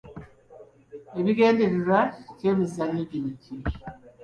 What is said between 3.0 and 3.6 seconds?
gino ki?